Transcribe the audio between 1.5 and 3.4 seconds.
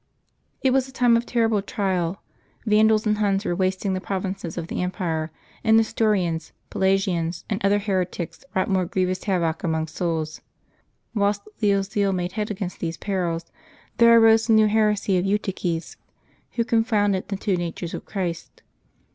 trial. Vandals and